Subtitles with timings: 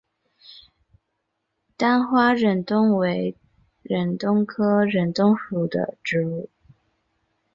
[1.77, 3.35] 单花忍冬为
[3.83, 6.49] 忍冬科忍冬属的植物。